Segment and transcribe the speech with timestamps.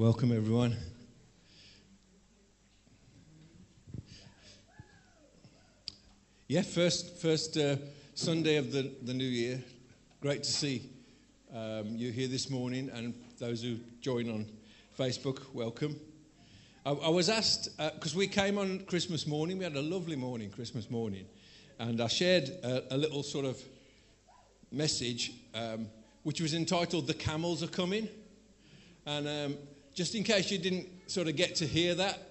[0.00, 0.78] Welcome, everyone.
[6.48, 7.76] Yeah, first, first uh,
[8.14, 9.62] Sunday of the, the new year.
[10.22, 10.88] Great to see
[11.54, 14.46] um, you here this morning, and those who join on
[14.98, 16.00] Facebook, welcome.
[16.86, 20.16] I, I was asked, because uh, we came on Christmas morning, we had a lovely
[20.16, 21.26] morning, Christmas morning,
[21.78, 23.62] and I shared a, a little sort of
[24.72, 25.88] message um,
[26.22, 28.08] which was entitled The Camels Are Coming.
[29.04, 29.58] And um,
[29.94, 32.30] just in case you didn't sort of get to hear that,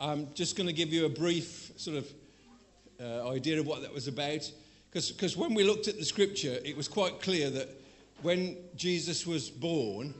[0.00, 2.12] I'm just going to give you a brief sort of
[3.00, 4.50] uh, idea of what that was about.
[4.92, 7.68] Because when we looked at the scripture, it was quite clear that
[8.22, 10.14] when Jesus was born,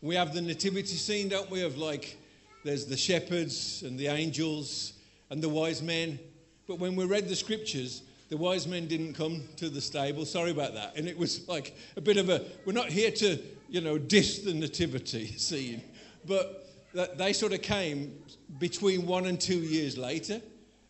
[0.00, 1.62] we have the nativity scene, don't we?
[1.62, 2.16] Of like,
[2.64, 4.94] there's the shepherds and the angels
[5.30, 6.18] and the wise men.
[6.66, 10.24] But when we read the scriptures, the wise men didn't come to the stable.
[10.26, 10.96] Sorry about that.
[10.96, 13.38] And it was like a bit of a, we're not here to,
[13.68, 15.82] you know, diss the nativity scene,
[16.28, 16.64] but
[17.16, 18.22] they sort of came
[18.58, 20.40] between one and two years later.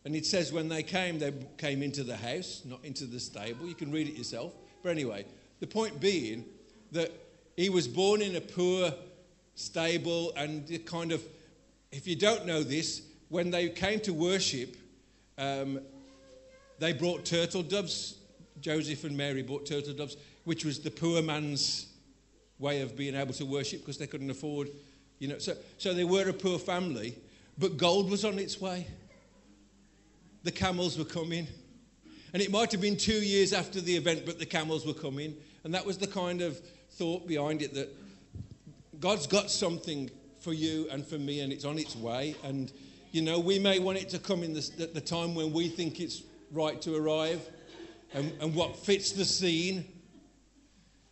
[0.05, 3.67] And it says when they came, they came into the house, not into the stable.
[3.67, 4.53] You can read it yourself.
[4.83, 5.27] But anyway,
[5.61, 6.45] the point being
[6.93, 7.13] that
[7.57, 8.93] he was born in a poor
[9.55, 11.23] stable, and kind of,
[11.91, 14.77] if you don't know this, when they came to worship,
[15.37, 15.81] um,
[16.79, 18.17] they brought turtle doves.
[18.61, 21.87] Joseph and Mary brought turtle doves, which was the poor man's
[22.59, 24.69] way of being able to worship because they couldn't afford,
[25.19, 25.39] you know.
[25.39, 27.17] So, so they were a poor family,
[27.59, 28.87] but gold was on its way.
[30.45, 31.47] The camels were coming.
[32.33, 35.35] And it might have been two years after the event, but the camels were coming.
[35.65, 37.89] And that was the kind of thought behind it that
[39.01, 42.37] God's got something for you and for me, and it's on its way.
[42.45, 42.73] And,
[43.13, 45.69] you know, we may want it to come in the, at the time when we
[45.69, 47.41] think it's right to arrive
[48.13, 49.85] and, and what fits the scene.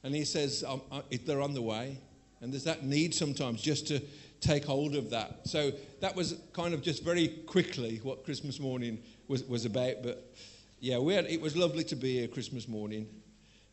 [0.03, 0.65] And he says,
[1.25, 1.99] they're on the way.
[2.41, 4.01] And there's that need sometimes just to
[4.41, 5.49] take hold of that.
[5.49, 10.03] So that was kind of just very quickly what Christmas morning was, was about.
[10.03, 10.35] But
[10.81, 13.09] yeah, we had, it was lovely to be here Christmas morning,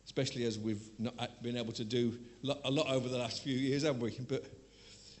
[0.04, 2.18] especially as we've not uh, been able to do
[2.64, 4.18] a lot over the last few years, haven't we?
[4.28, 4.44] But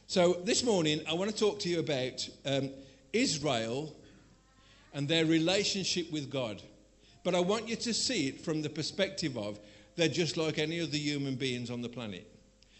[0.06, 2.70] so this morning, I want to talk to you about um,
[3.12, 3.94] Israel
[4.92, 6.62] and their relationship with God.
[7.22, 9.58] But I want you to see it from the perspective of
[9.96, 12.30] they're just like any other human beings on the planet.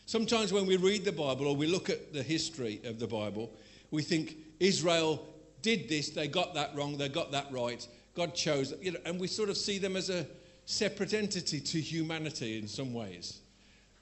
[0.07, 3.51] Sometimes when we read the Bible or we look at the history of the Bible,
[3.91, 5.27] we think Israel
[5.63, 9.19] did this, they got that wrong, they got that right, God chose, you know, and
[9.19, 10.27] we sort of see them as a
[10.67, 13.41] separate entity to humanity in some ways.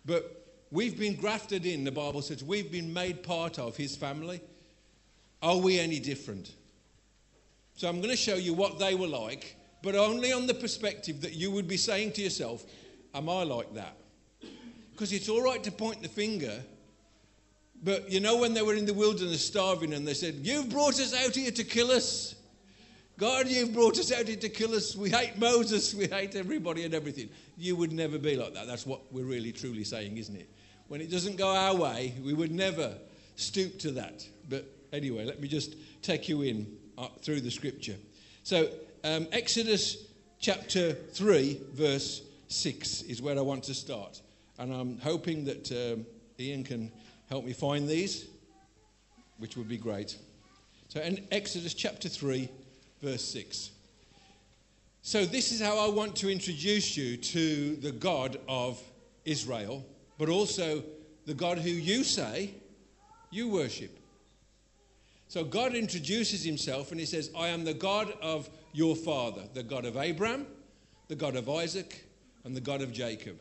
[0.05, 4.41] But we've been grafted in, the Bible says, we've been made part of his family.
[5.41, 6.53] Are we any different?
[7.75, 11.21] So I'm going to show you what they were like, but only on the perspective
[11.23, 12.65] that you would be saying to yourself,
[13.15, 13.95] Am I like that?
[14.93, 16.63] Because it's all right to point the finger,
[17.83, 21.01] but you know, when they were in the wilderness starving and they said, You've brought
[21.01, 22.37] us out here to kill us.
[23.19, 24.97] God, you've brought us out here to kill us.
[24.97, 25.95] We hate Moses.
[25.95, 27.29] We hate everybody and everything.
[27.57, 28.67] You would never be like that.
[28.67, 30.49] That's what we're really truly saying, isn't it?
[30.89, 32.95] When it doesn't go our way, we would never
[33.37, 34.27] stoop to that.
[34.49, 36.67] But anyway, let me just take you in
[36.99, 37.97] uh, through the scripture.
[38.45, 38.69] So,
[39.05, 40.09] um, Exodus
[40.41, 44.21] chapter 3, verse 6 is where I want to start.
[44.59, 46.07] And I'm hoping that um,
[46.39, 46.93] Ian can
[47.29, 48.27] help me find these,
[49.39, 50.17] which would be great.
[50.89, 52.49] So, in Exodus chapter 3,
[53.03, 53.71] verse 6.
[55.03, 58.83] So, this is how I want to introduce you to the God of
[59.25, 59.85] Israel,
[60.19, 60.83] but also
[61.27, 62.55] the God who you say
[63.31, 63.99] you worship.
[65.33, 69.63] So God introduces himself and he says, I am the God of your father, the
[69.63, 70.47] God of Abraham,
[71.09, 72.05] the God of Isaac,
[72.45, 73.39] and the God of Jacob.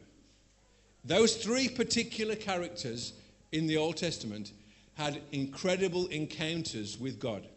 [1.04, 3.14] Those three particular characters
[3.52, 4.52] in the Old Testament
[4.96, 7.48] had incredible encounters with God.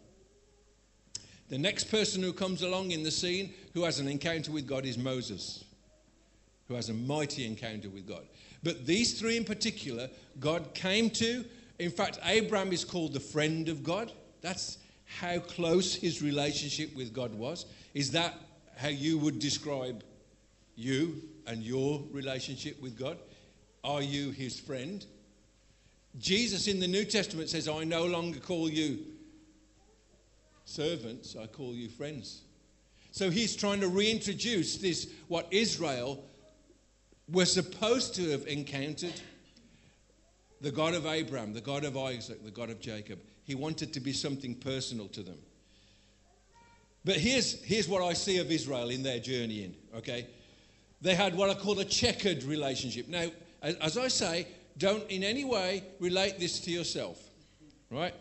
[1.49, 4.87] The next person who comes along in the scene who has an encounter with God
[4.87, 5.65] is Moses,
[6.69, 8.25] who has a mighty encounter with God.
[8.63, 10.09] But these three in particular,
[10.41, 11.45] God came to.
[11.79, 14.11] In fact, Abraham is called the friend of God.
[14.41, 17.67] That's how close his relationship with God was.
[17.93, 18.35] Is that
[18.77, 20.03] how you would describe
[20.77, 23.19] you and your relationship with God?
[23.85, 25.05] Are you his friend?
[26.19, 28.99] Jesus in the New Testament says, I no longer call you
[30.65, 32.41] servants, I call you friends.
[33.11, 36.25] So he's trying to reintroduce this, what Israel
[37.31, 39.21] were supposed to have encountered
[40.61, 43.21] the God of Abraham, the God of Isaac, the God of Jacob.
[43.45, 45.39] He wanted to be something personal to them.
[47.05, 50.27] But here's, here's what I see of Israel in their journey in, okay?
[51.03, 53.09] They had what I call a checkered relationship.
[53.09, 53.27] Now,
[53.65, 54.47] as, I say,
[54.77, 57.19] don't in any way relate this to yourself.
[57.91, 58.15] right?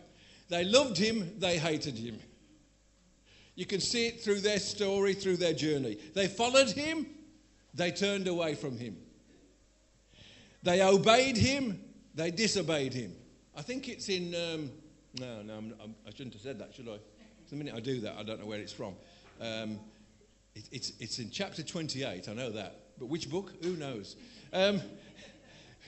[0.50, 2.20] They loved him, they hated him.
[3.56, 5.98] You can see it through their story, through their journey.
[6.16, 7.06] They followed him,
[7.74, 8.98] they turned away from him.
[10.64, 11.80] They obeyed him,
[12.16, 13.14] they disobeyed him.
[13.56, 14.34] I think it's in.
[14.34, 14.72] Um,
[15.20, 16.98] no, no, I'm, I'm, I should not have said that, should I?
[17.54, 18.96] The minute I do that, I don't know where it's from.
[19.40, 19.80] Um,
[20.56, 22.80] it, it's, it's in chapter 28, I know that.
[22.98, 23.54] But which book?
[23.62, 24.16] Who knows?
[24.52, 24.82] Um,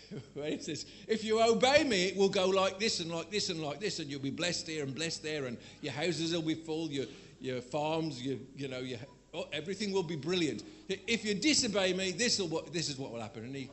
[0.33, 3.49] where it says, If you obey me, it will go like this and like this
[3.49, 6.41] and like this, and you'll be blessed here and blessed there, and your houses will
[6.41, 7.05] be full, your,
[7.39, 8.99] your farms, your, you know, your,
[9.33, 10.63] oh, everything will be brilliant.
[10.87, 13.43] If you disobey me, this, will, this is what will happen.
[13.43, 13.69] And he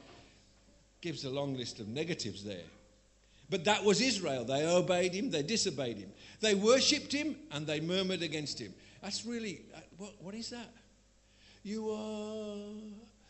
[1.00, 2.64] gives a long list of negatives there.
[3.50, 4.44] But that was Israel.
[4.44, 6.10] They obeyed him, they disobeyed him.
[6.40, 8.72] They worshipped him, and they murmured against him.
[9.02, 10.72] That's really, uh, what, what is that?
[11.62, 12.56] You are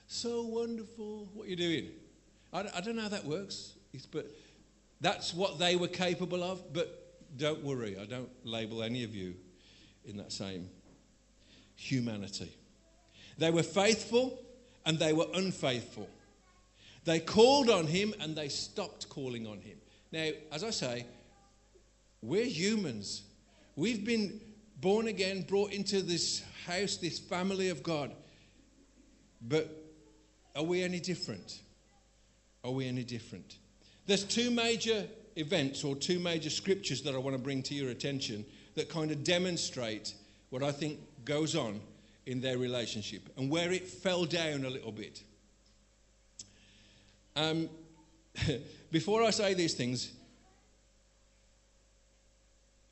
[0.06, 1.28] so wonderful.
[1.34, 1.88] What are you doing?
[2.52, 3.72] I, don't know how that works,
[4.10, 4.30] but
[5.00, 6.72] that's what they were capable of.
[6.72, 9.34] But don't worry, I don't label any of you
[10.04, 10.68] in that same
[11.76, 12.52] humanity.
[13.38, 14.38] They were faithful
[14.84, 16.08] and they were unfaithful.
[17.04, 19.78] They called on him and they stopped calling on him.
[20.12, 21.06] Now, as I say,
[22.20, 23.22] we're humans.
[23.74, 24.40] We've been
[24.80, 28.12] born again, brought into this house, this family of God.
[29.40, 29.74] But
[30.54, 31.60] are we any different?
[32.64, 33.56] Are we any different?
[34.06, 35.06] There's two major
[35.36, 38.44] events or two major scriptures that I want to bring to your attention
[38.74, 40.14] that kind of demonstrate
[40.50, 41.80] what I think goes on
[42.26, 45.22] in their relationship and where it fell down a little bit.
[47.34, 47.68] Um,
[48.90, 50.12] before I say these things,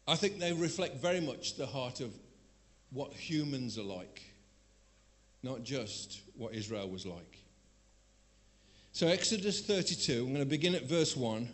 [0.09, 2.13] I think they reflect very much the heart of
[2.91, 4.23] what humans are like,
[5.43, 7.40] not just what Israel was like.
[8.93, 11.49] So, Exodus 32, I'm going to begin at verse 1.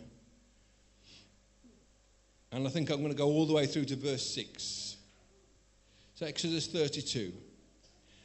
[2.51, 4.97] And I think I'm going to go all the way through to verse 6.
[6.15, 7.31] So, Exodus 32.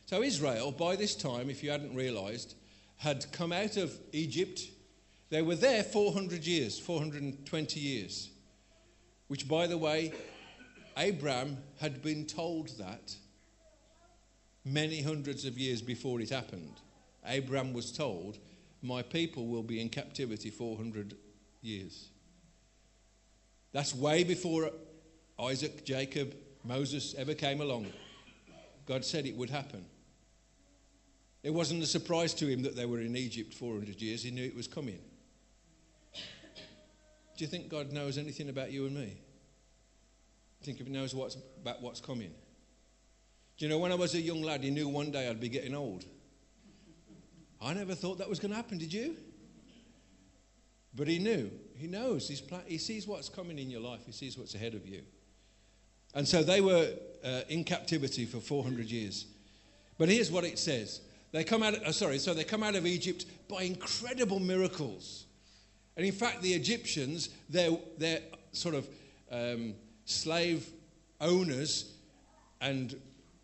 [0.06, 2.54] So, Israel, by this time, if you hadn't realized,
[2.96, 4.62] had come out of Egypt.
[5.28, 8.30] They were there 400 years, 420 years.
[9.28, 10.12] Which, by the way,
[10.96, 13.14] Abraham had been told that
[14.64, 16.80] many hundreds of years before it happened.
[17.26, 18.38] Abraham was told
[18.82, 21.16] my people will be in captivity 400
[21.60, 22.08] years.
[23.72, 24.70] That's way before
[25.40, 26.34] Isaac, Jacob,
[26.64, 27.86] Moses ever came along.
[28.86, 29.84] God said it would happen.
[31.42, 34.22] It wasn't a surprise to him that they were in Egypt 400 years.
[34.22, 34.98] He knew it was coming.
[36.14, 39.16] Do you think God knows anything about you and me?
[40.62, 42.32] Think he knows what's, about what's coming?
[43.56, 45.48] Do you know, when I was a young lad, he knew one day I'd be
[45.48, 46.04] getting old.
[47.62, 49.16] I never thought that was going to happen, did you?
[50.94, 51.50] But he knew.
[51.76, 52.28] He knows.
[52.28, 55.02] He's pla- he sees what's coming in your life, he sees what's ahead of you.
[56.14, 56.90] And so they were
[57.24, 59.26] uh, in captivity for 400 years.
[59.96, 61.00] But here's what it says.
[61.30, 65.24] They come out, of, uh, sorry, so they come out of Egypt by incredible miracles.
[65.96, 68.20] And in fact, the Egyptians, they're, they're
[68.52, 68.86] sort of
[69.30, 69.74] um,
[70.04, 70.68] slave
[71.20, 71.92] owners
[72.60, 72.94] and,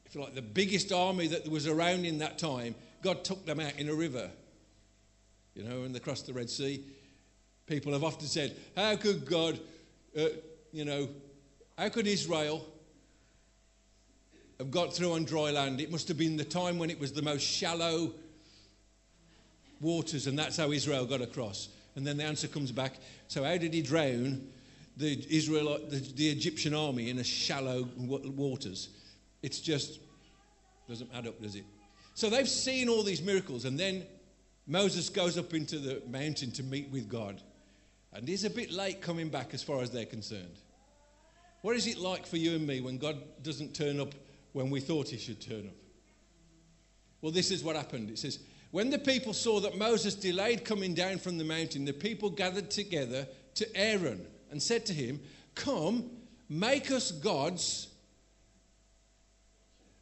[0.05, 3.61] if you like, the biggest army that was around in that time, God took them
[3.61, 4.31] out in a river,
[5.55, 6.85] you know, and they crossed the Red Sea.
[7.67, 9.61] People have often said, How could God,
[10.19, 10.29] uh,
[10.73, 11.09] you know,
[11.77, 12.67] how could Israel
[14.59, 15.81] have got through on dry land?
[15.81, 18.12] It must have been the time when it was the most shallow
[19.81, 21.69] waters, and that's how Israel got across.
[21.95, 22.95] And then the answer comes back
[23.28, 24.49] so, how did he drown
[24.97, 28.88] the, Israel, the, the Egyptian army in a shallow waters?
[29.43, 30.00] It's just
[30.88, 31.64] doesn't add up, does it?
[32.19, 34.05] So they've seen all these miracles, and then
[34.67, 37.41] Moses goes up into the mountain to meet with God.
[38.13, 40.57] And he's a bit late coming back as far as they're concerned.
[41.63, 44.17] What is it like for you and me when God doesn't turn up
[44.53, 45.77] when we thought he should turn up?
[47.21, 48.11] Well, this is what happened.
[48.11, 48.41] It says,
[48.73, 52.69] When the people saw that Moses delayed coming down from the mountain, the people gathered
[52.69, 55.21] together to Aaron and said to him,
[55.55, 56.11] Come,
[56.49, 57.91] make us gods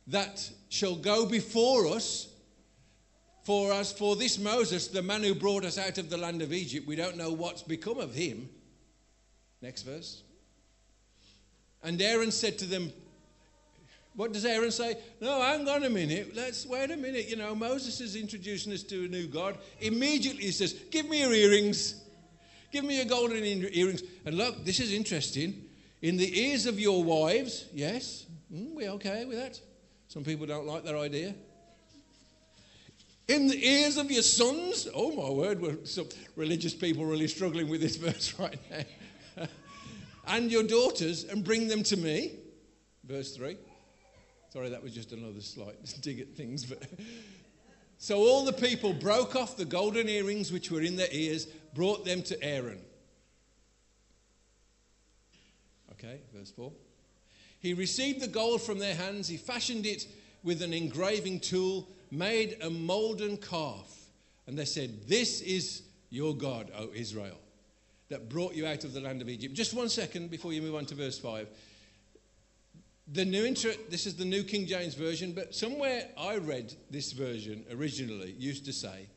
[0.09, 2.29] that shall go before us
[3.47, 6.53] for us, for this Moses, the man who brought us out of the land of
[6.53, 8.49] Egypt, we don't know what's become of him.
[9.63, 10.23] Next verse.
[11.85, 12.93] And Aaron said to them,
[14.17, 14.97] What does Aaron say?
[15.21, 16.35] No, hang on a minute.
[16.35, 17.29] Let's wait a minute.
[17.29, 19.57] You know, Moses is introducing us to a new God.
[19.81, 22.03] Immediately he says, Give me your earrings.
[22.73, 24.03] Give me your golden earrings.
[24.25, 25.67] And look, this is interesting.
[26.03, 29.61] In the ears of your wives, yes, mm, we okay with that?
[30.09, 31.35] Some people don't like that idea
[33.29, 34.89] in the ears of your sons.
[34.95, 39.47] Oh, my word, we're some religious people really struggling with this verse right now.
[40.29, 42.33] and your daughters and bring them to me.
[43.05, 43.57] Verse 3.
[44.53, 46.65] Sorry, that was just another slight dig at things.
[46.65, 46.83] But
[47.99, 52.05] so all the people broke off the golden earrings which were in their ears, brought
[52.05, 52.81] them to Aaron.
[55.93, 56.71] Okay, verse 4.
[57.67, 60.07] He received the gold from their hands, he fashioned it
[60.45, 63.93] with an engraving tool, made a molten calf.
[64.47, 67.39] And they said, This is your God, O Israel,
[68.09, 69.53] that brought you out of the land of Egypt.
[69.53, 71.49] Just one second before you move on to verse 5.
[73.13, 77.11] The new inter- this is the New King James Version, but somewhere I read this
[77.11, 79.09] version originally used to say,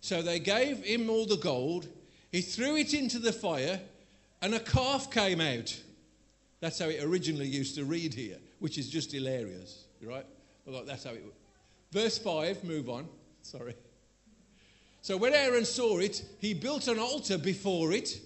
[0.00, 1.86] So they gave him all the gold,
[2.32, 3.78] he threw it into the fire,
[4.40, 5.72] and a calf came out.
[6.62, 10.24] That's how it originally used to read here, which is just hilarious, right?
[10.64, 11.24] Well, that's how it.
[11.90, 13.08] Verse 5, move on.
[13.42, 13.74] Sorry.
[15.00, 18.16] So when Aaron saw it, he built an altar before it,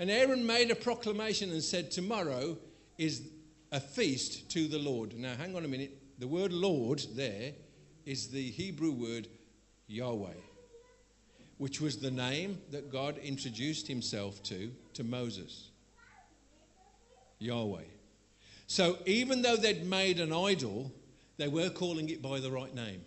[0.00, 2.58] and Aaron made a proclamation and said, Tomorrow
[2.98, 3.22] is
[3.70, 5.16] a feast to the Lord.
[5.16, 5.96] Now, hang on a minute.
[6.18, 7.52] The word Lord there
[8.04, 9.28] is the Hebrew word
[9.86, 10.34] Yahweh,
[11.58, 15.69] which was the name that God introduced himself to to Moses.
[17.40, 17.82] Yahweh.
[18.68, 20.92] So even though they'd made an idol,
[21.38, 23.02] they were calling it by the right name.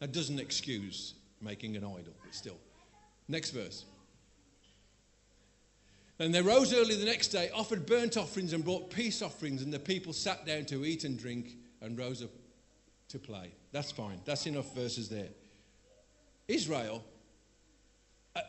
[0.00, 2.58] That doesn't excuse making an idol, but still.
[3.28, 3.84] Next verse.
[6.18, 9.72] And they rose early the next day, offered burnt offerings, and brought peace offerings, and
[9.72, 12.30] the people sat down to eat and drink and rose up
[13.08, 13.52] to play.
[13.72, 14.20] That's fine.
[14.24, 15.28] That's enough verses there.
[16.46, 17.02] Israel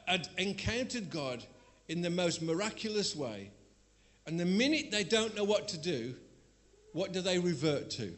[0.05, 1.43] had encountered God
[1.87, 3.51] in the most miraculous way
[4.27, 6.15] and the minute they don't know what to do,
[6.93, 8.13] what do they revert to?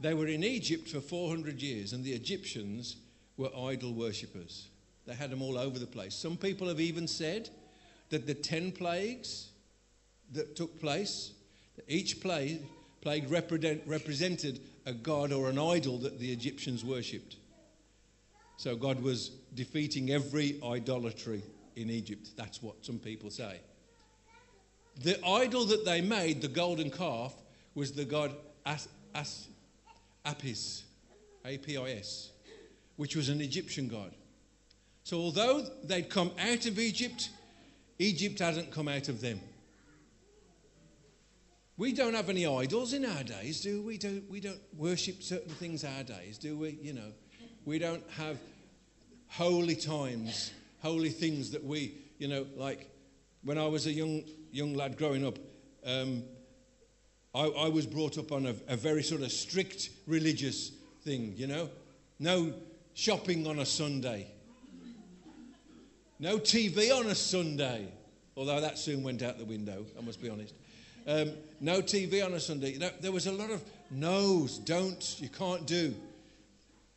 [0.00, 2.96] They were in Egypt for 400 years, and the Egyptians
[3.36, 4.68] were idol worshippers.
[5.06, 6.14] They had them all over the place.
[6.14, 7.48] Some people have even said
[8.10, 9.48] that the 10 plagues
[10.32, 11.32] that took place,
[11.88, 12.62] each plague,
[13.00, 17.36] plague represent, represented a god or an idol that the Egyptians worshipped.
[18.56, 21.42] So God was defeating every idolatry
[21.76, 22.30] in Egypt.
[22.36, 23.60] That's what some people say.
[25.00, 27.34] The idol that they made, the golden calf,
[27.74, 28.34] was the god
[28.66, 29.46] As, As,
[30.24, 30.84] Apis,
[31.44, 32.30] A P I S,
[32.96, 34.12] which was an Egyptian god.
[35.04, 37.30] So although they'd come out of Egypt,
[37.98, 39.40] Egypt hasn't come out of them.
[41.76, 43.98] We don't have any idols in our days, do we?
[43.98, 46.76] Don't, we don't worship certain things our days, do we?
[46.82, 47.12] You know,
[47.64, 48.38] we don't have
[49.28, 50.50] holy times,
[50.82, 52.90] holy things that we, you know, like
[53.44, 55.38] when I was a young young lad growing up,
[55.84, 56.22] um,
[57.34, 61.46] I, I, was brought up on a, a very sort of strict religious thing, you
[61.46, 61.70] know?
[62.18, 62.52] No
[62.94, 64.26] shopping on a Sunday.
[66.18, 67.86] No TV on a Sunday,
[68.36, 70.54] although that soon went out the window, I must be honest.
[71.06, 72.72] Um, no TV on a Sunday.
[72.72, 75.94] You know, there was a lot of no's, don'ts, you can't do.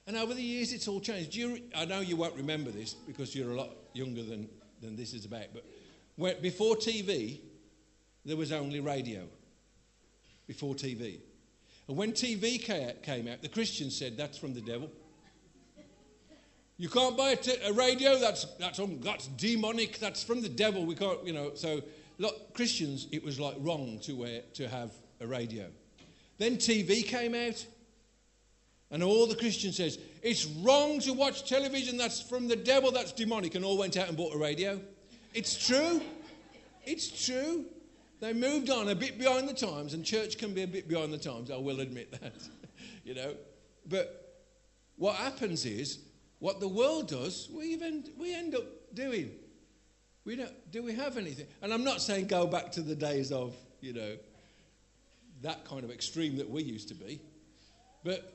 [0.08, 1.36] And over the years, it's all changed.
[1.36, 4.50] You, I know you won't remember this because you're a lot younger than,
[4.82, 5.64] than this is about, but
[6.16, 7.40] where, before TV,
[8.26, 9.28] there was only radio.
[10.48, 11.20] Before TV.
[11.88, 12.62] And when TV
[13.04, 14.90] came out, the Christians said that's from the devil.
[16.78, 20.84] You can't buy a, t- a radio, that's, that's, that's demonic, that's from the devil.
[20.84, 21.52] We can't, you know.
[21.54, 21.82] So,
[22.18, 25.68] look, Christians, it was like wrong to, wear, to have a radio.
[26.40, 27.64] Then TV came out,
[28.90, 33.12] and all the Christians says, it's wrong to watch television, that's from the devil, that's
[33.12, 34.82] demonic, and all went out and bought a radio.
[35.34, 36.02] It's true.
[36.86, 37.66] It's true.
[38.20, 41.12] They moved on a bit behind the times, and church can be a bit behind
[41.14, 42.34] the times, I will admit that.
[43.04, 43.36] you know.
[43.88, 44.44] But
[44.98, 46.00] what happens is,
[46.40, 49.32] what the world does, we, even, we end up doing.
[50.24, 51.48] We don't, do we have anything?
[51.62, 54.18] And I'm not saying go back to the days of, you know,
[55.42, 57.20] that kind of extreme that we used to be.
[58.04, 58.32] But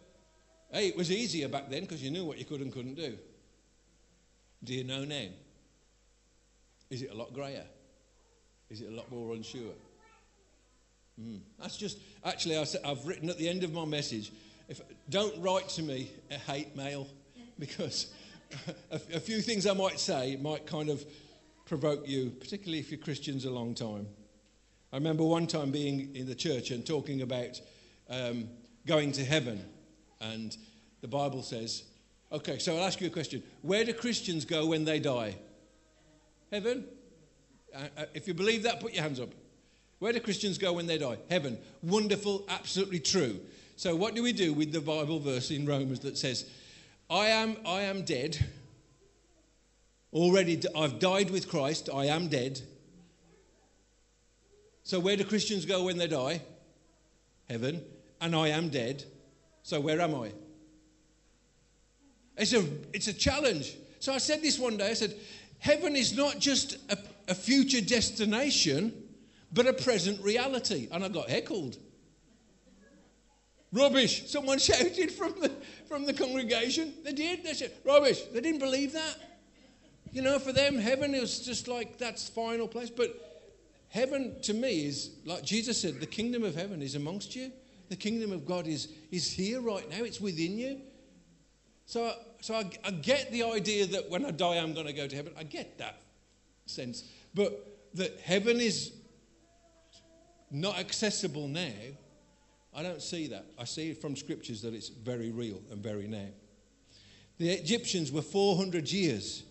[0.72, 3.16] hey, it was easier back then because you knew what you could and couldn't do.
[4.64, 5.28] Do you know now?
[6.90, 7.64] Is it a lot greyer?
[8.70, 9.72] Is it a lot more unsure?
[11.20, 11.40] Mm.
[11.60, 14.32] That's just, actually, I have written at the end of my message
[14.68, 17.08] if, don't write to me a hate mail
[17.58, 18.12] because
[18.90, 21.04] a, a few things I might say might kind of
[21.64, 24.06] provoke you, particularly if you're Christians a long time.
[24.92, 27.60] I remember one time being in the church and talking about
[28.08, 28.48] um,
[28.86, 29.64] going to heaven,
[30.20, 30.56] and
[31.00, 31.84] the Bible says,
[32.30, 33.42] okay, so I'll ask you a question.
[33.62, 35.36] Where do Christians go when they die?
[36.50, 36.84] Heaven?
[37.74, 39.30] Uh, uh, if you believe that, put your hands up.
[39.98, 41.18] Where do Christians go when they die?
[41.30, 41.58] Heaven.
[41.82, 43.40] Wonderful, absolutely true.
[43.76, 46.48] So, what do we do with the Bible verse in Romans that says,
[47.10, 48.44] I am, I am dead.
[50.12, 51.88] Already, I've died with Christ.
[51.92, 52.60] I am dead.
[54.82, 56.40] So, where do Christians go when they die?
[57.48, 57.82] Heaven.
[58.20, 59.04] And I am dead.
[59.62, 60.32] So, where am I?
[62.36, 63.76] It's a, it's a challenge.
[63.98, 65.14] So, I said this one day I said,
[65.58, 66.98] Heaven is not just a,
[67.28, 68.92] a future destination,
[69.52, 70.88] but a present reality.
[70.90, 71.78] And I got heckled.
[73.72, 74.28] Rubbish.
[74.28, 75.50] Someone shouted from the,
[75.88, 76.92] from the congregation.
[77.04, 77.44] They did.
[77.44, 78.22] They said, rubbish.
[78.32, 79.16] They didn't believe that.
[80.12, 82.90] You know, for them, heaven is just like that's final place.
[82.90, 83.44] But
[83.88, 87.52] heaven to me is, like Jesus said, the kingdom of heaven is amongst you.
[87.88, 90.80] The kingdom of God is, is here right now, it's within you.
[91.86, 95.06] So, so I, I get the idea that when I die, I'm going to go
[95.06, 95.32] to heaven.
[95.38, 96.00] I get that
[96.66, 97.04] sense.
[97.34, 98.92] But that heaven is
[100.50, 101.72] not accessible now,
[102.74, 103.46] I don't see that.
[103.58, 106.28] I see from scriptures that it's very real and very now.
[107.38, 109.44] The Egyptians were 400 years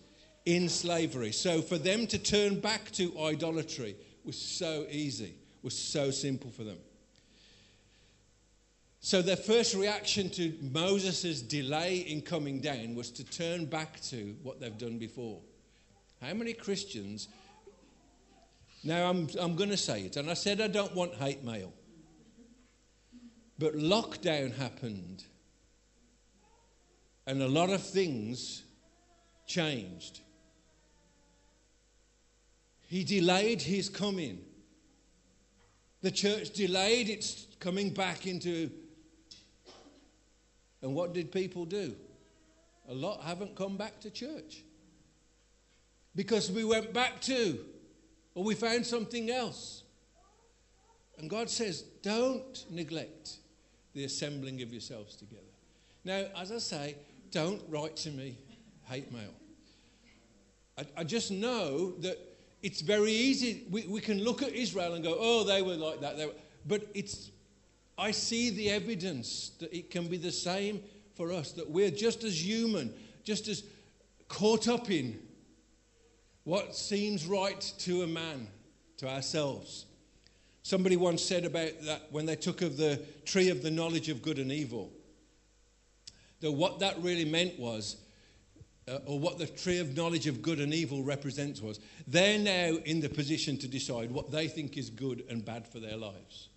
[0.44, 1.32] in slavery.
[1.32, 6.64] So for them to turn back to idolatry was so easy, was so simple for
[6.64, 6.78] them.
[9.06, 14.34] So their first reaction to Moses' delay in coming down was to turn back to
[14.42, 15.38] what they've done before.
[16.20, 17.28] How many Christians?
[18.82, 21.72] Now I'm, I'm going to say it, and I said I don't want hate mail.
[23.60, 25.22] But lockdown happened,
[27.28, 28.64] and a lot of things
[29.46, 30.18] changed.
[32.88, 34.40] He delayed his coming.
[36.02, 38.68] The church delayed its coming back into.
[40.86, 41.96] And what did people do?
[42.88, 44.62] A lot haven't come back to church.
[46.14, 47.58] Because we went back to,
[48.36, 49.82] or we found something else.
[51.18, 53.38] And God says, don't neglect
[53.94, 55.42] the assembling of yourselves together.
[56.04, 56.96] Now, as I say,
[57.32, 58.38] don't write to me
[58.84, 59.34] hate mail.
[60.78, 62.16] I, I just know that
[62.62, 63.64] it's very easy.
[63.72, 66.16] We, we can look at Israel and go, oh, they were like that.
[66.16, 66.30] Were.
[66.64, 67.32] But it's,
[67.98, 70.82] I see the evidence that it can be the same
[71.14, 72.92] for us, that we're just as human,
[73.24, 73.64] just as
[74.28, 75.18] caught up in
[76.44, 78.48] what seems right to a man,
[78.98, 79.86] to ourselves.
[80.62, 84.20] Somebody once said about that when they took of the tree of the knowledge of
[84.20, 84.92] good and evil,
[86.40, 87.96] that what that really meant was
[88.88, 92.76] uh, or what the tree of knowledge of good and evil represents was, they're now
[92.84, 96.48] in the position to decide what they think is good and bad for their lives.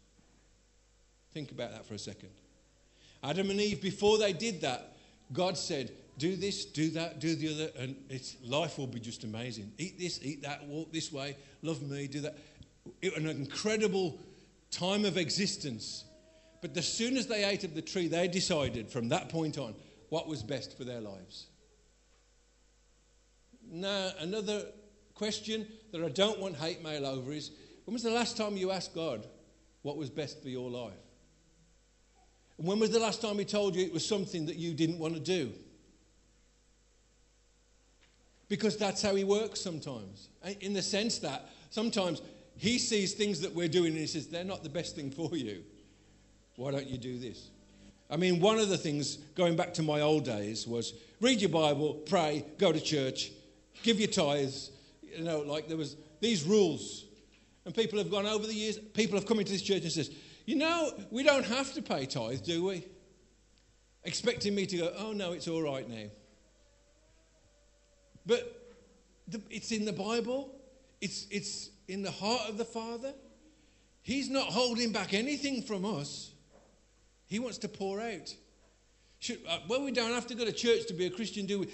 [1.39, 2.31] Think about that for a second.
[3.23, 4.97] Adam and Eve, before they did that,
[5.31, 9.23] God said, Do this, do that, do the other, and it's, life will be just
[9.23, 9.71] amazing.
[9.77, 12.37] Eat this, eat that, walk this way, love me, do that.
[13.01, 14.19] It, an incredible
[14.69, 16.03] time of existence.
[16.59, 19.75] But as soon as they ate of the tree, they decided from that point on
[20.09, 21.45] what was best for their lives.
[23.71, 24.65] Now, another
[25.15, 27.51] question that I don't want hate mail over is
[27.85, 29.25] when was the last time you asked God
[29.83, 30.93] what was best for your life?
[32.61, 35.13] When was the last time He told you it was something that you didn't want
[35.13, 35.53] to do?
[38.49, 40.27] Because that's how He works sometimes.
[40.59, 42.21] In the sense that sometimes
[42.57, 45.29] He sees things that we're doing and He says, they're not the best thing for
[45.37, 45.63] you.
[46.57, 47.49] Why don't you do this?
[48.09, 51.51] I mean, one of the things, going back to my old days, was read your
[51.51, 53.31] Bible, pray, go to church,
[53.83, 54.71] give your tithes.
[55.01, 57.05] You know, like there was these rules.
[57.65, 60.11] And people have gone over the years, people have come into this church and says,
[60.49, 62.83] you know, we don't have to pay tithes, do we?
[64.03, 66.07] Expecting me to go, oh no, it's all right now.
[68.25, 68.73] But
[69.27, 70.55] the, it's in the Bible.
[71.01, 73.13] It's, it's in the heart of the Father.
[74.01, 76.31] He's not holding back anything from us.
[77.27, 78.33] He wants to pour out.
[79.19, 81.59] Should, uh, well, we don't have to go to church to be a Christian, do
[81.59, 81.67] we?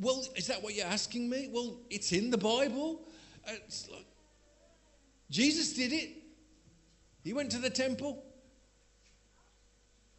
[0.00, 1.50] Well, is that what you're asking me?
[1.52, 3.00] Well, it's in the Bible.
[3.44, 4.06] Like,
[5.30, 6.17] Jesus did it.
[7.22, 8.24] He went to the temple.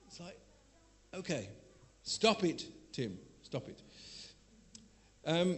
[0.07, 0.37] It's like,
[1.13, 1.49] okay,
[2.03, 3.17] stop it, Tim.
[3.43, 3.81] Stop it.
[5.25, 5.57] Um,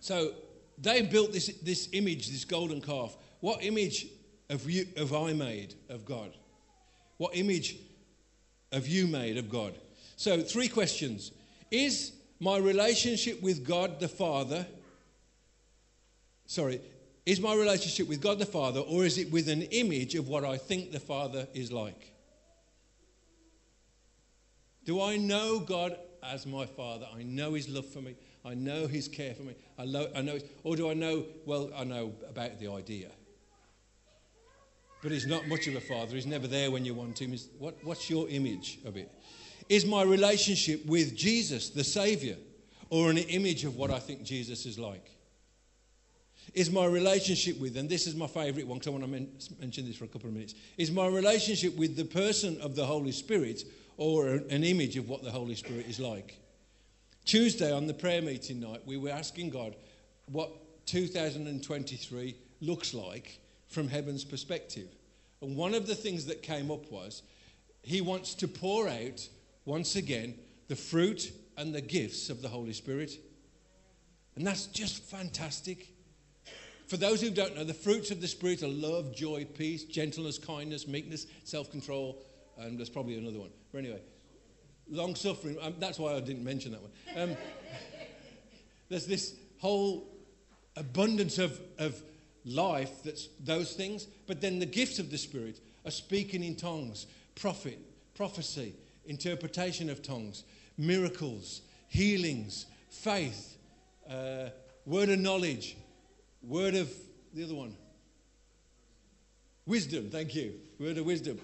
[0.00, 0.32] so
[0.78, 3.16] they built this, this image, this golden calf.
[3.40, 4.06] What image
[4.50, 6.32] have, you, have I made of God?
[7.16, 7.76] What image
[8.72, 9.74] have you made of God?
[10.16, 11.32] So, three questions.
[11.70, 14.66] Is my relationship with God the Father,
[16.46, 16.80] sorry,
[17.26, 20.44] is my relationship with God the Father, or is it with an image of what
[20.44, 22.12] I think the Father is like?
[24.84, 27.06] Do I know God as my Father?
[27.12, 28.14] I know His love for me.
[28.44, 29.56] I know His care for me.
[29.76, 31.24] I, lo- I know, or do I know?
[31.44, 33.08] Well, I know about the idea,
[35.02, 36.14] but He's not much of a Father.
[36.14, 37.36] He's never there when you want Him.
[37.58, 39.10] What, what's your image of it?
[39.68, 42.36] Is my relationship with Jesus, the Savior,
[42.88, 45.15] or an image of what I think Jesus is like?
[46.56, 49.30] Is my relationship with, and this is my favourite one because I want to men-
[49.60, 52.86] mention this for a couple of minutes, is my relationship with the person of the
[52.86, 53.64] Holy Spirit
[53.98, 56.40] or an image of what the Holy Spirit is like.
[57.26, 59.76] Tuesday on the prayer meeting night, we were asking God
[60.32, 60.50] what
[60.86, 63.38] 2023 looks like
[63.68, 64.88] from heaven's perspective.
[65.42, 67.22] And one of the things that came up was
[67.82, 69.28] he wants to pour out,
[69.66, 70.34] once again,
[70.68, 73.12] the fruit and the gifts of the Holy Spirit.
[74.36, 75.88] And that's just fantastic.
[76.86, 80.38] For those who don't know, the fruits of the Spirit are love, joy, peace, gentleness,
[80.38, 82.22] kindness, meekness, self control,
[82.58, 83.50] and there's probably another one.
[83.72, 84.00] But anyway,
[84.88, 85.56] long suffering.
[85.60, 86.90] Um, that's why I didn't mention that one.
[87.16, 87.36] Um,
[88.88, 90.06] there's this whole
[90.76, 92.00] abundance of, of
[92.44, 97.06] life that's those things, but then the gifts of the Spirit are speaking in tongues,
[97.34, 97.78] prophet,
[98.14, 98.74] prophecy,
[99.06, 100.44] interpretation of tongues,
[100.78, 103.56] miracles, healings, faith,
[104.08, 104.50] uh,
[104.84, 105.76] word of knowledge,
[106.46, 106.92] word of
[107.34, 107.74] the other one,
[109.66, 110.10] wisdom.
[110.10, 111.38] Thank you, word of wisdom.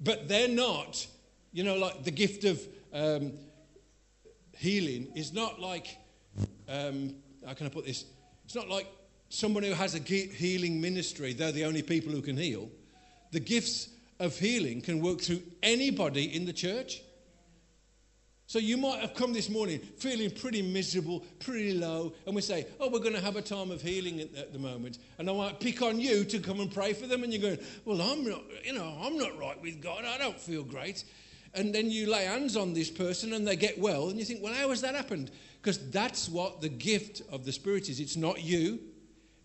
[0.00, 1.06] But they're not,
[1.52, 2.60] you know, like the gift of
[2.92, 3.32] um,
[4.56, 5.96] healing is not like,
[6.68, 7.14] um,
[7.46, 8.04] how can I put this?
[8.44, 8.86] It's not like
[9.28, 12.68] someone who has a healing ministry, they're the only people who can heal.
[13.32, 17.00] The gifts of healing can work through anybody in the church.
[18.50, 22.66] So you might have come this morning feeling pretty miserable, pretty low, and we say,
[22.80, 25.32] "Oh, we're going to have a time of healing at, at, the moment," and I
[25.32, 28.28] might pick on you to come and pray for them, and you're going, "Well, I'm
[28.28, 30.04] not, you know, I'm not right with God.
[30.04, 31.04] I don't feel great."
[31.54, 34.42] And then you lay hands on this person, and they get well, and you think,
[34.42, 35.30] "Well, how has that happened?"
[35.62, 38.00] Because that's what the gift of the Spirit is.
[38.00, 38.80] It's not you,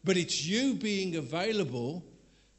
[0.03, 2.03] but it's you being available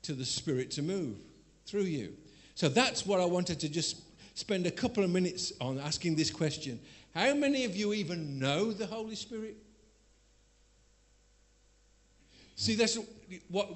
[0.03, 1.17] to the Spirit to move
[1.65, 2.17] through you.
[2.55, 4.06] So that's what I wanted to just
[4.37, 6.79] spend a couple of minutes on asking this question
[7.14, 9.57] How many of you even know the Holy Spirit?
[12.55, 12.99] See, that's
[13.49, 13.68] what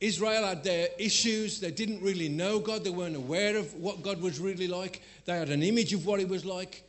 [0.00, 1.60] Israel had their issues.
[1.60, 2.84] They didn't really know God.
[2.84, 5.02] They weren't aware of what God was really like.
[5.24, 6.82] They had an image of what He was like.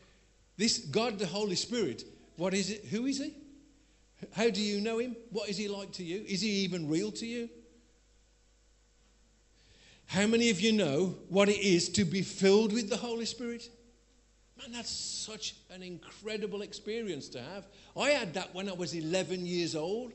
[0.58, 2.04] This God, the Holy Spirit,
[2.36, 2.86] what is it?
[2.86, 3.34] Who is He?
[4.34, 5.16] How do you know Him?
[5.32, 6.24] What is He like to you?
[6.28, 7.50] Is He even real to you?
[10.08, 13.70] How many of you know what it is to be filled with the Holy Spirit?
[14.58, 17.68] Man, that's such an incredible experience to have.
[17.96, 20.14] I had that when I was 11 years old.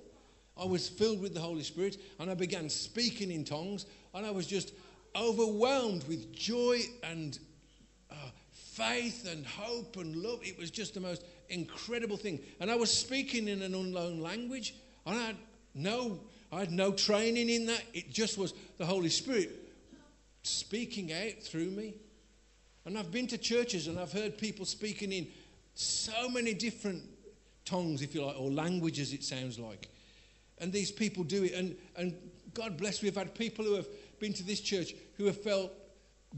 [0.57, 4.31] I was filled with the Holy Spirit and I began speaking in tongues and I
[4.31, 4.72] was just
[5.14, 7.38] overwhelmed with joy and
[8.11, 8.14] uh,
[8.50, 10.40] faith and hope and love.
[10.42, 12.40] It was just the most incredible thing.
[12.61, 14.74] And I was speaking in an unknown language
[15.05, 15.37] and I had
[15.74, 16.18] no,
[16.50, 17.83] I had no training in that.
[17.92, 19.62] It just was the Holy Spirit
[20.42, 21.94] speaking out through me.
[22.85, 25.28] And I've been to churches and I've heard people speaking in
[25.74, 27.02] so many different
[27.64, 29.88] tongues, if you like, or languages, it sounds like.
[30.59, 31.52] And these people do it.
[31.52, 32.14] And, and
[32.55, 33.87] God bless, we've had people who have
[34.18, 35.72] been to this church who have felt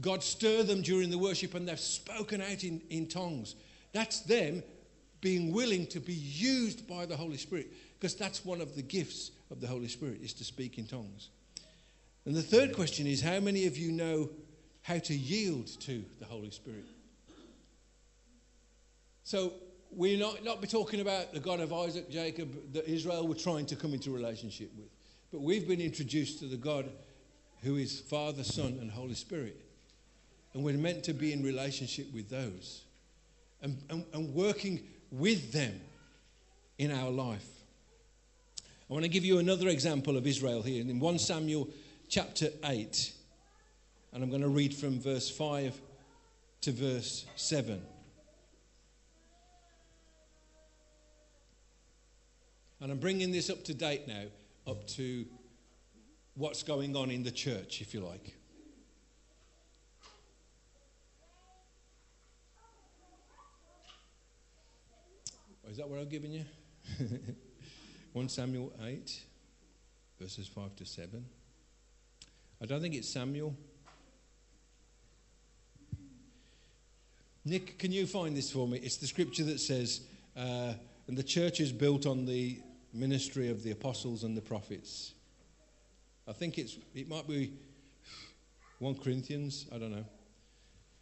[0.01, 3.55] God stir them during the worship and they've spoken out in, in tongues.
[3.91, 4.63] That's them
[5.21, 9.31] being willing to be used by the Holy Spirit because that's one of the gifts
[9.49, 11.29] of the Holy Spirit is to speak in tongues.
[12.25, 14.29] And the third question is how many of you know
[14.81, 16.85] how to yield to the Holy Spirit?
[19.23, 19.53] So
[19.91, 23.65] we're not, not be talking about the God of Isaac, Jacob, that Israel were trying
[23.67, 24.89] to come into relationship with.
[25.31, 26.89] But we've been introduced to the God
[27.63, 29.59] who is Father, Son, and Holy Spirit.
[30.53, 32.83] And we're meant to be in relationship with those
[33.61, 34.79] and, and, and working
[35.11, 35.79] with them
[36.77, 37.47] in our life.
[38.89, 40.81] I want to give you another example of Israel here.
[40.81, 41.67] In 1 Samuel
[42.07, 43.13] chapter 8,
[44.13, 45.79] and I'm going to read from verse 5
[46.61, 47.81] to verse 7.
[52.81, 54.23] And I'm bringing this up to date now,
[54.67, 55.25] up to
[56.35, 58.35] what's going on in the church, if you like.
[65.65, 66.45] Oh, is that what I've given you?
[68.13, 69.23] 1 Samuel 8,
[70.19, 71.25] verses 5 to 7.
[72.65, 73.55] I don't think it's Samuel.
[77.45, 78.79] Nick, can you find this for me?
[78.79, 80.01] It's the scripture that says,
[80.35, 80.73] uh,
[81.07, 82.57] and the church is built on the
[82.91, 85.13] ministry of the apostles and the prophets.
[86.27, 87.53] I think it's it might be
[88.79, 90.05] 1 Corinthians, I don't know,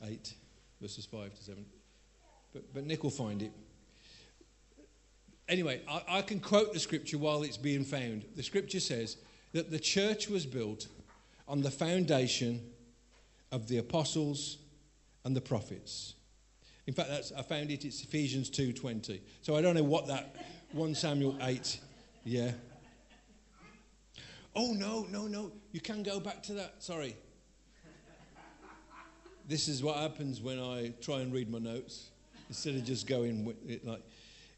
[0.03, 0.33] 8,
[0.81, 1.65] verses 5 to 7.
[2.51, 3.53] But, but Nick will find it.
[5.47, 8.25] Anyway, I, I can quote the scripture while it's being found.
[8.35, 9.15] The scripture says
[9.53, 10.87] that the church was built
[11.47, 12.61] on the foundation
[13.51, 14.57] of the apostles
[15.23, 16.15] and the prophets.
[16.87, 19.21] In fact, I found it, it's Ephesians 2.20.
[19.41, 20.35] So I don't know what that
[20.73, 21.79] 1 Samuel 8
[22.25, 22.51] Yeah.
[24.55, 25.51] Oh, no, no, no.
[25.71, 26.83] You can go back to that.
[26.83, 27.15] Sorry.
[29.47, 32.09] This is what happens when I try and read my notes
[32.49, 33.53] instead of just going
[33.83, 34.01] like.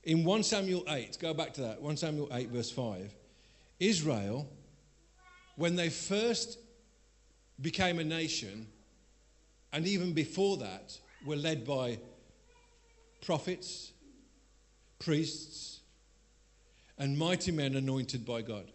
[0.03, 1.81] In 1 Samuel 8, go back to that.
[1.81, 3.11] 1 Samuel 8, verse 5.
[3.79, 4.47] Israel,
[5.55, 6.59] when they first
[7.61, 8.67] became a nation,
[9.71, 11.99] and even before that, were led by
[13.21, 13.91] prophets,
[14.99, 15.79] priests,
[16.97, 18.71] and mighty men anointed by God.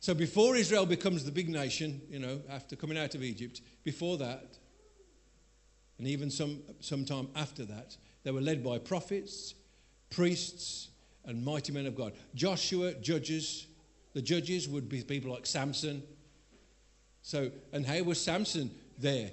[0.00, 4.18] So before Israel becomes the big nation, you know, after coming out of Egypt, before
[4.18, 4.58] that,
[5.98, 9.54] and even some sometime after that, they were led by prophets,
[10.10, 10.88] priests,
[11.24, 12.12] and mighty men of God.
[12.34, 13.66] Joshua, judges,
[14.12, 16.02] the judges would be people like Samson.
[17.26, 19.32] So, and how was Samson there?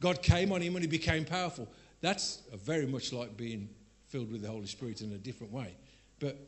[0.00, 1.68] God came on him and he became powerful.
[2.00, 3.68] That's very much like being
[4.06, 5.76] filled with the Holy Spirit in a different way.
[6.18, 6.38] But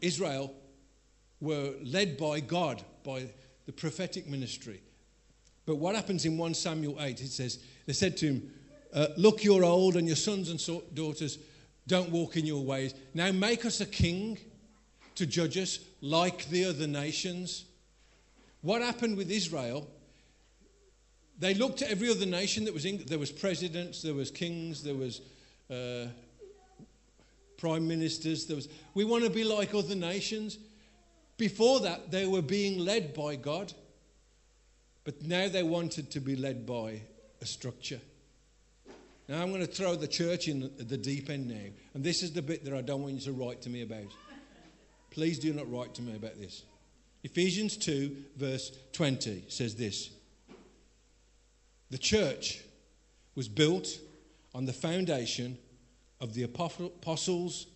[0.00, 0.52] Israel
[1.40, 3.28] were led by God, by
[3.66, 4.82] the prophetic ministry.
[5.64, 8.50] But what happens in 1 Samuel 8, it says, they said to him,
[8.92, 11.38] uh, Look, you're old, and your sons and daughters
[11.86, 12.94] don't walk in your ways.
[13.14, 14.38] Now make us a king
[15.14, 17.66] to judge us like the other nations.
[18.62, 19.88] What happened with Israel?
[21.38, 24.82] They looked at every other nation that was in, there was presidents, there was kings,
[24.82, 25.20] there was
[25.70, 26.06] uh,
[27.58, 28.46] prime ministers.
[28.46, 30.58] There was, we want to be like other nations.
[31.36, 33.72] Before that, they were being led by God,
[35.04, 37.02] but now they wanted to be led by
[37.40, 38.00] a structure.
[39.28, 42.32] Now I'm going to throw the church in the deep end now, and this is
[42.32, 44.10] the bit that I don't want you to write to me about.
[45.10, 46.64] Please do not write to me about this.
[47.24, 50.10] Ephesians 2, verse 20 says this
[51.90, 52.60] The church
[53.34, 53.98] was built
[54.54, 55.58] on the foundation
[56.20, 57.66] of the apostles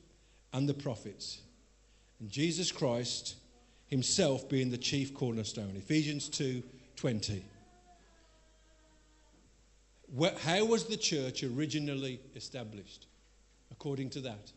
[0.52, 1.40] and the prophets,
[2.20, 3.37] and Jesus Christ
[3.87, 5.74] himself being the chief cornerstone.
[5.76, 6.62] Ephesians 2
[6.96, 7.44] 20.
[10.40, 13.07] How was the church originally established?
[13.70, 14.52] According to that,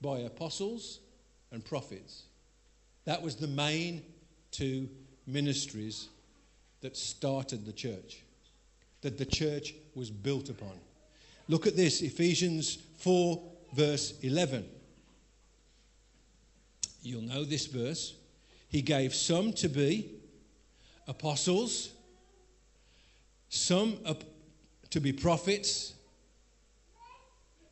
[0.00, 1.00] by apostles
[1.50, 2.25] and prophets.
[3.06, 4.02] That was the main
[4.50, 4.88] two
[5.26, 6.08] ministries
[6.82, 8.22] that started the church,
[9.00, 10.78] that the church was built upon.
[11.48, 13.42] Look at this Ephesians 4,
[13.72, 14.68] verse 11.
[17.02, 18.14] You'll know this verse.
[18.68, 20.10] He gave some to be
[21.06, 21.90] apostles,
[23.48, 23.98] some
[24.90, 25.94] to be prophets,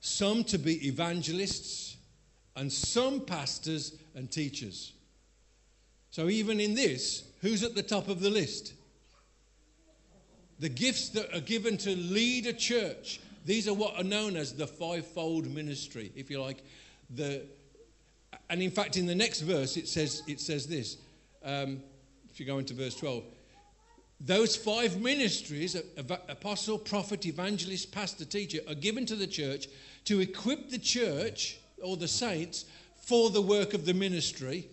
[0.01, 1.97] some to be evangelists,
[2.55, 4.94] and some pastors and teachers.
[6.15, 8.75] So, even in this, who's at the top of the list?
[10.61, 13.19] The gifts that are given to lead a church.
[13.45, 16.63] These are what are known as the fivefold ministry, if you like.
[17.17, 17.43] The,
[18.49, 20.99] and in fact, in the next verse, it says, it says this.
[21.45, 21.83] Um,
[22.31, 23.25] if you go into verse 12,
[24.21, 29.67] those five ministries apostle, prophet, evangelist, pastor, teacher are given to the church
[30.05, 34.69] to equip the church or the saints for the work of the ministry,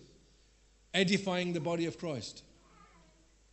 [0.94, 2.42] edifying the body of Christ.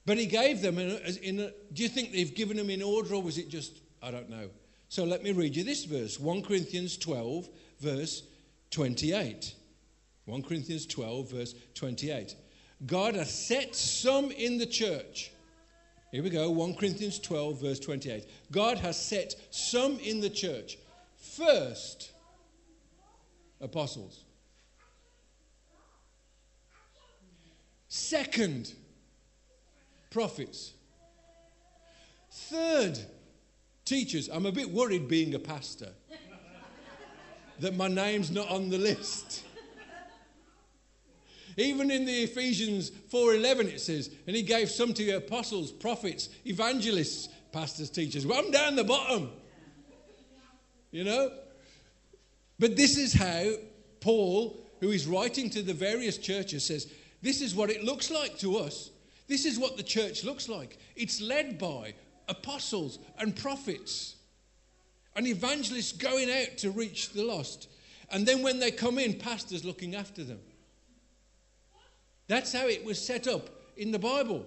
[0.06, 2.82] But he gave them in a, in a, do you think they've given them in
[2.82, 4.50] order or was it just, I don't know.
[4.88, 7.48] So let me read you this verse 1 Corinthians 12,
[7.80, 8.24] verse
[8.72, 9.54] 28.
[10.26, 12.36] 1 Corinthians 12, verse 28.
[12.86, 15.32] God has set some in the church.
[16.12, 18.26] Here we go 1 Corinthians 12, verse 28.
[18.52, 20.78] God has set some in the church.
[21.18, 22.12] First,
[23.62, 24.24] apostles.
[27.90, 28.72] Second,
[30.12, 30.74] prophets.
[32.32, 33.00] Third,
[33.84, 34.30] teachers.
[34.30, 35.90] I'm a bit worried being a pastor
[37.60, 39.44] that my name's not on the list.
[41.58, 47.28] Even in the Ephesians 4:11 it says, and he gave some to apostles, prophets, evangelists,
[47.52, 48.26] pastors, teachers.
[48.26, 49.32] Well, I'm down the bottom.
[50.92, 51.32] You know?
[52.60, 53.52] But this is how
[54.00, 58.38] Paul, who is writing to the various churches, says, This is what it looks like
[58.40, 58.92] to us.
[59.28, 60.78] This is what the church looks like.
[60.96, 61.94] It's led by
[62.28, 64.16] apostles and prophets
[65.16, 67.70] and evangelists going out to reach the lost.
[68.12, 70.40] And then when they come in, pastors looking after them.
[72.28, 74.46] That's how it was set up in the Bible.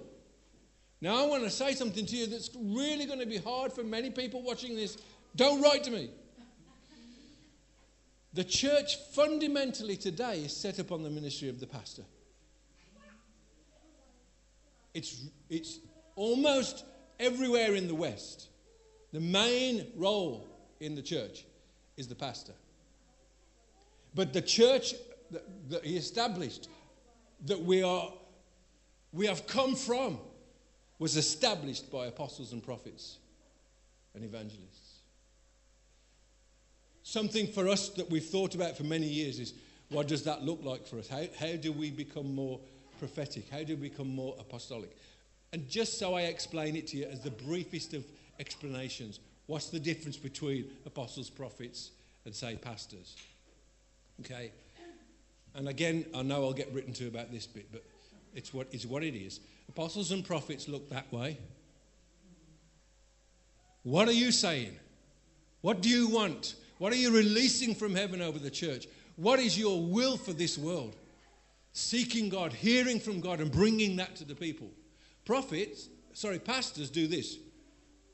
[1.01, 3.83] Now, I want to say something to you that's really going to be hard for
[3.83, 4.99] many people watching this.
[5.35, 6.11] Don't write to me.
[8.35, 12.03] The church fundamentally today is set up on the ministry of the pastor.
[14.95, 15.79] It's, it's
[16.17, 16.85] almost
[17.19, 18.49] everywhere in the West.
[19.13, 20.47] The main role
[20.81, 21.45] in the church
[21.97, 22.53] is the pastor.
[24.15, 24.95] But the church
[25.31, 26.69] that, that he established,
[27.47, 28.13] that we are
[29.13, 30.19] we have come from,
[30.99, 33.19] was established by apostles and prophets
[34.15, 35.01] and evangelists.
[37.03, 39.55] Something for us that we've thought about for many years is
[39.91, 41.09] what does that look like for us?
[41.09, 42.61] How, how do we become more
[43.03, 43.51] prophetic?
[43.51, 44.97] How do we become more apostolic?
[45.53, 48.05] And just so I explain it to you as the briefest of
[48.39, 51.91] explanations, what's the difference between apostles, prophets,
[52.25, 53.17] and say pastors?
[54.21, 54.53] Okay?
[55.57, 57.83] And again, I know I'll get written to about this bit, but
[58.37, 59.41] it's what, it's what it is.
[59.69, 61.39] Apostles and prophets look that way.
[63.83, 64.79] What are you saying?
[65.61, 66.55] What do you want?
[66.79, 68.87] What are you releasing from heaven over the church?
[69.17, 70.95] What is your will for this world?
[71.73, 74.71] Seeking God, hearing from God, and bringing that to the people.
[75.25, 77.39] Prophets, sorry, pastors do this.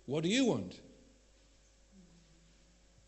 [0.06, 0.80] What do you want?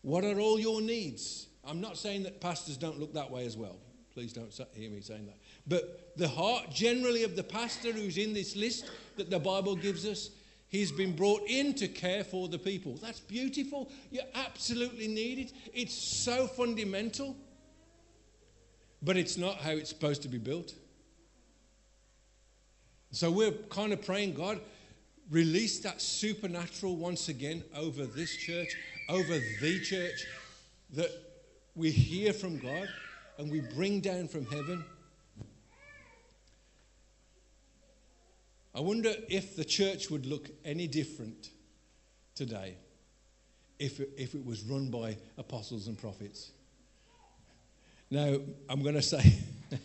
[0.01, 1.47] What are all your needs?
[1.63, 3.77] I'm not saying that pastors don't look that way as well.
[4.13, 5.37] Please don't hear me saying that.
[5.67, 10.05] But the heart generally of the pastor who's in this list that the Bible gives
[10.05, 10.31] us,
[10.67, 12.97] he's been brought in to care for the people.
[13.01, 13.89] That's beautiful.
[14.09, 15.53] You absolutely need it.
[15.73, 17.37] It's so fundamental.
[19.01, 20.73] But it's not how it's supposed to be built.
[23.11, 24.61] So we're kind of praying, God,
[25.29, 28.75] release that supernatural once again over this church,
[29.09, 30.25] over the church,
[30.93, 31.11] that
[31.75, 32.87] we hear from God
[33.37, 34.83] and we bring down from heaven.
[38.73, 41.49] I wonder if the church would look any different
[42.35, 42.75] today
[43.79, 46.51] if it, if it was run by apostles and prophets.
[48.11, 48.35] Now,
[48.67, 49.39] I'm going to say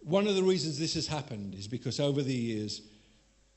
[0.00, 2.80] one of the reasons this has happened is because over the years,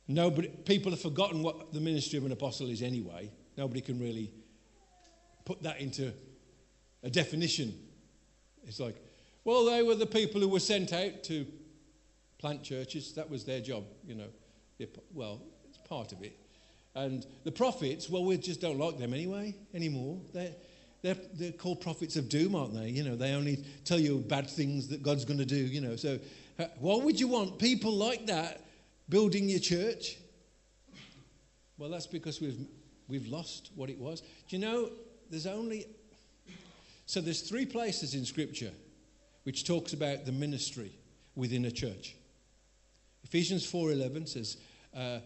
[0.10, 3.32] nobody, people have forgotten what the ministry of an apostle is anyway.
[3.58, 4.30] Nobody can really
[5.46, 6.12] put that into
[7.02, 7.74] a definition.
[8.68, 8.98] It's like,
[9.46, 11.48] well, they were the people who were sent out to
[12.40, 13.14] plant churches.
[13.14, 14.28] That was their job, you know.
[15.14, 16.38] Well, it's part of it.
[16.94, 20.20] And the prophets, well, we just don't like them anyway, anymore.
[20.34, 20.52] They're,
[21.04, 22.90] they're, they're called prophets of doom, aren't they?
[22.90, 25.96] You know, they only tell you bad things that God's going to do, you know.
[25.96, 26.18] So,
[26.58, 27.60] uh, what would you want?
[27.60, 28.66] People like that
[29.10, 30.18] building your church?
[31.78, 32.58] Well, that's because we've,
[33.08, 34.22] we've lost what it was.
[34.22, 34.90] Do you know,
[35.30, 35.88] there's only
[37.06, 38.72] so there's three places in Scripture
[39.44, 40.94] which talks about the ministry
[41.36, 42.16] within a church.
[43.24, 44.58] Ephesians 4:11 says,
[44.94, 45.20] uh,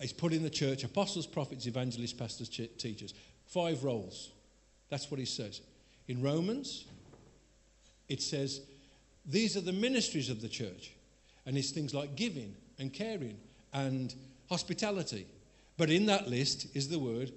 [0.00, 3.14] "It's put in the church apostles, prophets, evangelists, pastors, ch- teachers.
[3.46, 4.30] Five roles.
[4.90, 5.60] That's what he says.
[6.08, 6.84] In Romans,
[8.08, 8.60] it says
[9.24, 10.92] these are the ministries of the church,
[11.46, 13.38] and it's things like giving and caring
[13.72, 14.14] and
[14.48, 15.26] hospitality.
[15.76, 17.32] But in that list is the word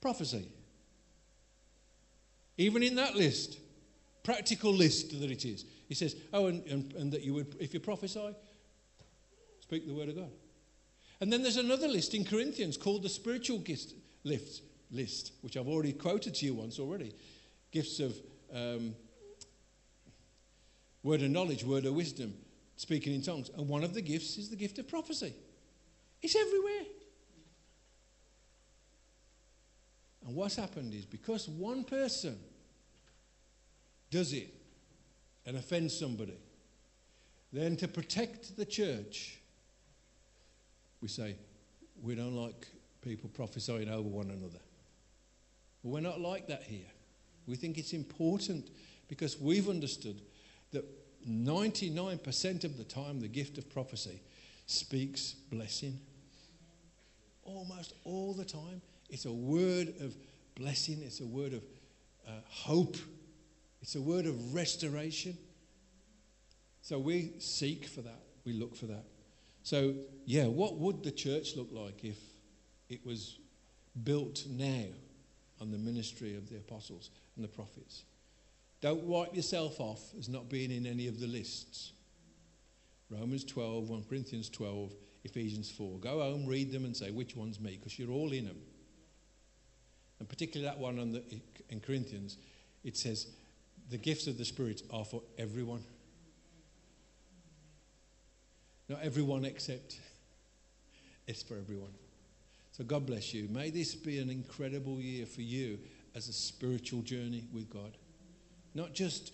[0.00, 0.46] prophecy.
[2.58, 3.58] Even in that list,
[4.22, 7.74] practical list that it is, he says, Oh, and, and, and that you would, if
[7.74, 8.34] you prophesy,
[9.60, 10.30] speak the word of God.
[11.20, 15.68] And then there's another list in Corinthians called the spiritual gift list, list which I've
[15.68, 17.12] already quoted to you once already.
[17.70, 18.14] Gifts of
[18.54, 18.94] um,
[21.02, 22.34] word of knowledge, word of wisdom,
[22.76, 23.50] speaking in tongues.
[23.56, 25.34] And one of the gifts is the gift of prophecy.
[26.20, 26.86] It's everywhere.
[30.26, 32.38] And what's happened is because one person
[34.10, 34.54] does it
[35.46, 36.38] and offends somebody,
[37.52, 39.38] then to protect the church,
[41.00, 41.34] we say,
[42.00, 42.68] we don't like
[43.00, 44.60] people prophesying over one another.
[45.82, 46.86] We're not like that here.
[47.46, 48.70] We think it's important
[49.08, 50.20] because we've understood
[50.72, 50.84] that
[51.28, 54.20] 99% of the time the gift of prophecy
[54.66, 55.98] speaks blessing.
[57.44, 58.80] Almost all the time.
[59.10, 60.16] It's a word of
[60.54, 61.62] blessing, it's a word of
[62.26, 62.96] uh, hope,
[63.80, 65.36] it's a word of restoration.
[66.80, 69.04] So we seek for that, we look for that.
[69.64, 72.18] So, yeah, what would the church look like if
[72.88, 73.38] it was
[74.02, 74.86] built now
[75.62, 78.02] on the ministry of the apostles and the prophets?
[78.82, 81.92] Don't wipe yourself off as not being in any of the lists.
[83.08, 84.92] Romans 12, 1 Corinthians 12,
[85.24, 85.98] Ephesians 4.
[86.00, 87.78] Go home, read them, and say, which one's me?
[87.78, 88.58] Because you're all in them
[90.22, 91.20] and particularly that one the,
[91.68, 92.36] in Corinthians,
[92.84, 93.26] it says,
[93.90, 95.82] the gifts of the Spirit are for everyone.
[98.88, 99.98] Not everyone except
[101.26, 101.90] it's for everyone.
[102.72, 103.48] So God bless you.
[103.48, 105.78] May this be an incredible year for you
[106.14, 107.96] as a spiritual journey with God.
[108.74, 109.32] Not just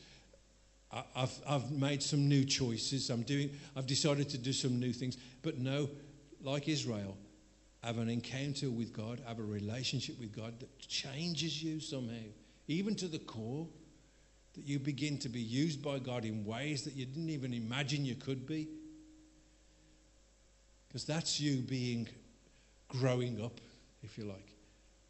[0.91, 3.11] I've, I've made some new choices.
[3.11, 5.19] I'm doing, I've decided to do some new things.
[5.43, 5.91] But no,
[6.43, 7.17] like Israel,
[7.83, 12.15] have an encounter with God, have a relationship with God that changes you somehow,
[12.69, 13.69] even to the core.
[14.55, 18.05] that you begin to be used by God in ways that you didn't even imagine
[18.05, 18.69] you could be.
[20.89, 22.09] Because that's you being
[22.89, 23.61] growing up,
[24.03, 24.55] if you like,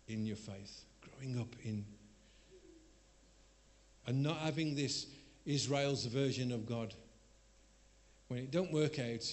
[0.08, 1.84] in your faith, growing up in.
[4.06, 5.06] And not having this
[5.44, 6.94] Israel's version of God.
[8.28, 9.24] When it don't work out,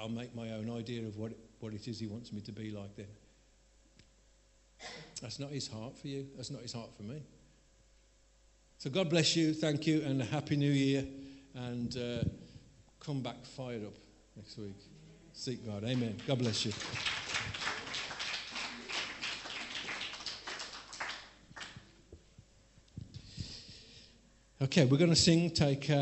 [0.00, 2.70] I'll make my own idea of what, what it is he wants me to be
[2.70, 3.06] like then.
[5.20, 6.26] That's not his heart for you.
[6.36, 7.22] That's not his heart for me.
[8.78, 9.52] So God bless you.
[9.52, 10.02] Thank you.
[10.02, 11.04] And a happy new year.
[11.54, 12.24] And uh,
[12.98, 13.94] come back fired up
[14.36, 14.76] next week.
[15.32, 15.84] Seek God.
[15.84, 16.16] Amen.
[16.26, 16.72] God bless you.
[24.62, 25.88] Okay, we're going to sing, take.
[25.88, 25.94] Uh,